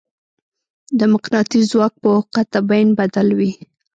د 0.99 1.01
مقناطیس 1.13 1.63
ځواک 1.71 1.93
په 2.03 2.11
قطبین 2.35 2.87
بدل 2.99 3.27
وي. 3.37 3.51